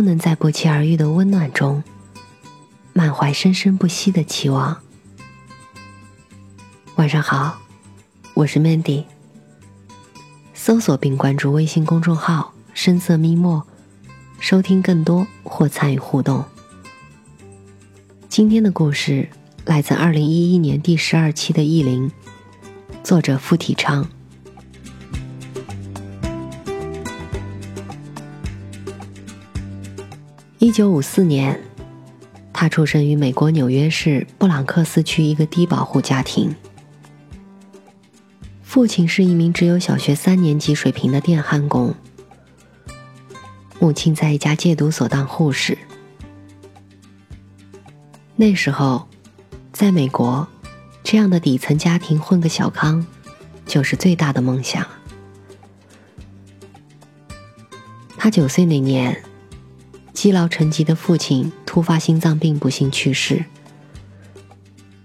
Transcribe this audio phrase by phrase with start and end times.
[0.00, 1.84] 都能在不期而遇的温暖中，
[2.94, 4.80] 满怀生生不息的期望。
[6.96, 7.60] 晚上好。
[8.32, 9.04] 我是 Mandy，
[10.54, 13.66] 搜索并关注微信公众号“深色咪墨”，
[14.40, 16.42] 收听更多或参与互动。
[18.30, 19.28] 今天的故事
[19.66, 22.10] 来自二零一一年第十二期的《意林》，
[23.04, 24.08] 作者付体昌。
[30.60, 31.58] 一九五四年，
[32.52, 36.54] 他出生于美国纽约市布朗克斯区一个低保户家庭。
[38.62, 41.94] 父亲是一名只有小学三年级水平的电焊工，
[43.78, 45.78] 母亲在一家戒毒所当护士。
[48.36, 49.08] 那时候，
[49.72, 50.46] 在美国，
[51.02, 53.06] 这样的底层家庭混个小康，
[53.64, 54.86] 就是最大的梦想。
[58.18, 59.24] 他九岁那年，
[60.12, 63.44] 积劳成疾的父亲突发心脏病不幸去世，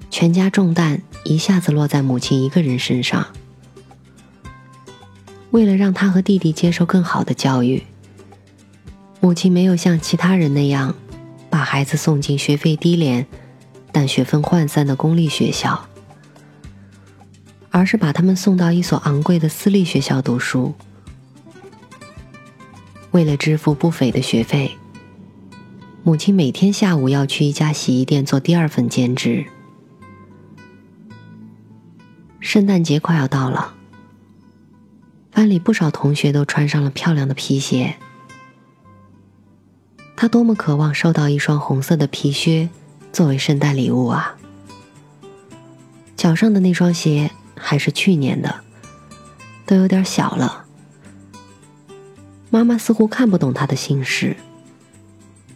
[0.09, 3.27] 全家重担一下子落在母亲一个人身上。
[5.51, 7.83] 为了让他和弟弟接受更好的教育，
[9.21, 10.95] 母亲没有像其他人那样
[11.49, 13.25] 把孩子送进学费低廉
[13.93, 15.87] 但学分涣散的公立学校，
[17.69, 20.73] 而是把他们送到一所昂贵的私立学校读书。
[23.11, 24.77] 为了支付不菲的学费，
[26.05, 29.43] 母亲每天下午要去一家洗衣店做第二份兼职。
[32.39, 33.73] 圣诞节快要到了。
[35.31, 37.95] 班里不少同学都穿上了漂亮的皮鞋，
[40.15, 42.69] 他多么渴望收到一双红色的皮靴
[43.11, 44.37] 作为圣诞礼物啊！
[46.15, 48.63] 脚上的那双鞋还是去年的，
[49.65, 50.65] 都有点小了。
[52.51, 54.37] 妈妈似乎看不懂他的心事，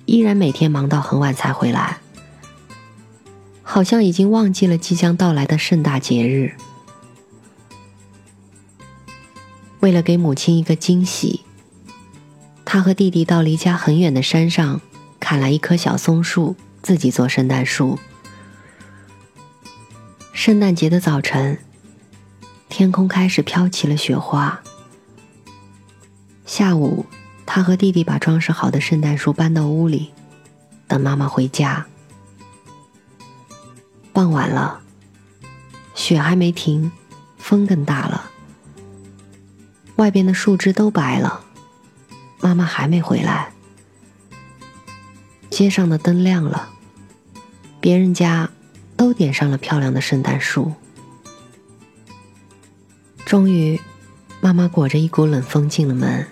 [0.10, 2.00] 依然每天忙到很晚才回来，
[3.62, 6.56] 好像已经忘记了即将到来的盛大节日。
[9.82, 11.42] 为了给母亲一个惊喜，
[12.66, 14.82] 他和弟弟到离家很远的山上
[15.20, 18.00] 砍来一棵小松树，自己做圣诞树。
[20.34, 21.60] 圣诞节的早晨，
[22.68, 24.60] 天空开始飘起了雪花。
[26.48, 27.06] 下午，
[27.52, 30.12] 他和弟弟把装饰好的圣诞树搬到屋里，
[30.88, 31.84] 等妈妈回家。
[34.14, 34.82] 傍晚了，
[35.96, 36.92] 雪还没停，
[37.40, 38.30] 风更大了。
[39.96, 41.44] 外边的树枝都白了，
[42.40, 43.52] 妈妈还没回来。
[45.50, 46.70] 街上的灯亮了，
[47.82, 48.52] 别人家
[48.96, 50.72] 都点上了漂亮的圣诞树。
[53.26, 53.82] 终于，
[54.40, 56.28] 妈妈裹着一股冷风进了门，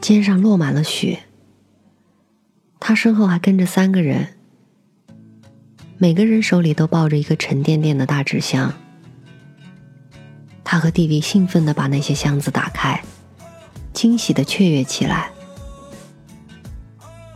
[0.00, 1.20] 肩上落满了雪。
[2.80, 4.34] 他身后还跟着三个人，
[5.98, 8.72] 每个人手里都抱着一个沉甸甸的大纸箱。
[10.64, 13.02] 他和弟弟兴奋地把那些箱子打开，
[13.92, 15.30] 惊喜地雀跃起来。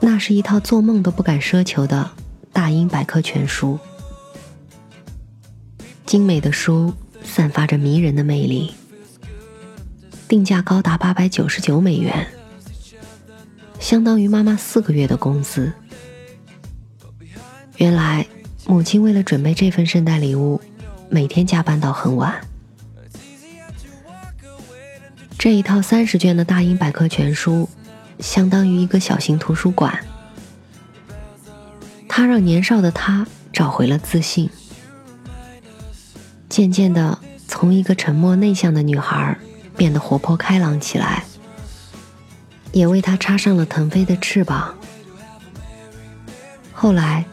[0.00, 2.10] 那是一套做梦都不敢奢求的
[2.52, 3.78] 大英百科全书，
[6.04, 6.92] 精美的书
[7.22, 8.74] 散发着迷人的魅力，
[10.28, 12.26] 定价高达八百九十九美元，
[13.82, 15.72] 相当于妈妈四个月的工资。
[17.78, 18.24] 原来，
[18.64, 20.60] 母亲为了准备这份圣诞礼物，
[21.10, 22.40] 每天加班到很晚。
[25.36, 27.68] 这一套三十卷的大英百科全书，
[28.20, 29.98] 相当于一个小型图书馆。
[32.08, 34.48] 它让年少的他找回了自信，
[36.48, 37.18] 渐渐的
[37.48, 39.36] 从一个沉默内向的女孩
[39.76, 41.24] 变得活泼开朗起来，
[42.72, 44.74] 也为他插上了腾飞的翅膀。
[46.72, 47.24] 后来，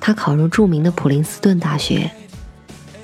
[0.00, 2.10] 他考入著名的普林斯顿大学，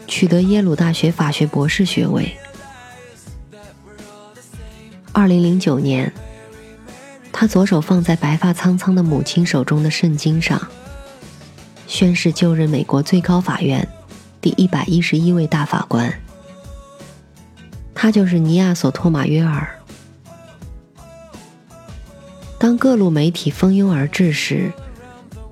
[0.09, 2.37] 取得耶鲁大学法学博士学位。
[5.13, 6.13] 二零零九年，
[7.33, 10.61] 他左手放在白发苍苍的母亲手中的圣经上，
[11.87, 13.87] 宣誓就任美国最高法院
[14.41, 16.13] 第一百一十一位大法官。
[17.95, 19.76] 他就是尼亚索托马约尔。
[22.59, 24.73] 当各路媒体蜂拥而至时，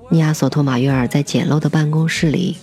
[0.09, 2.57] 尼亚索托马约尔在简陋的办公室里，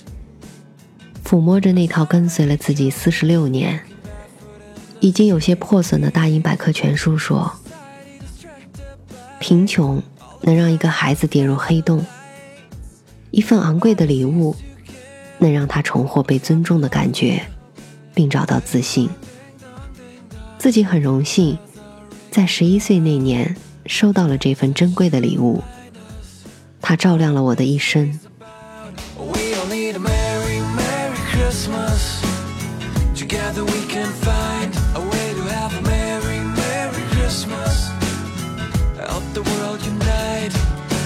[1.24, 3.80] 抚摸着那套跟随了自己四十六年、
[5.00, 7.52] 已经有些破损的大英百科全书，说
[9.38, 10.02] ：“贫穷
[10.40, 12.04] 能让一个孩子跌入黑洞，
[13.30, 14.56] 一份昂贵的礼物
[15.38, 17.40] 能让他重获被尊重的感觉，
[18.12, 19.08] 并找到自信。
[20.58, 21.56] 自己很荣幸，
[22.30, 23.56] 在十一岁那年
[23.86, 25.62] 收到了这份珍贵的礼物。”
[26.82, 28.18] 它照亮了我的一生。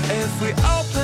[0.09, 0.96] If we open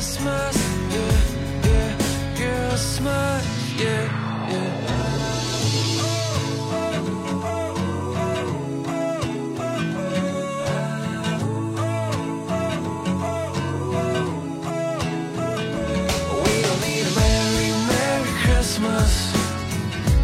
[0.00, 0.56] Christmas,
[0.94, 1.16] yeah,
[1.68, 1.92] yeah,
[2.34, 3.44] Christmas,
[3.78, 4.04] yeah,
[4.48, 4.88] yeah.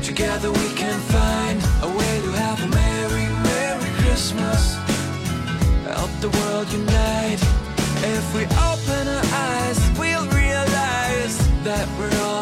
[0.02, 4.76] Together we can find a way to have a merry, merry Christmas.
[5.84, 7.42] Help the world unite
[8.02, 9.25] if we open up
[11.76, 12.35] that we're all.